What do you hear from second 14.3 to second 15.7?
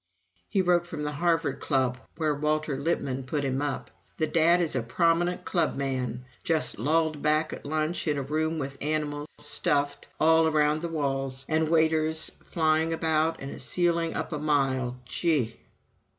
a mile. Gee!"